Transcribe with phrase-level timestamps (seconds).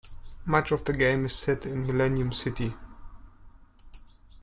[0.45, 2.73] Much of the game is set in Millennium City.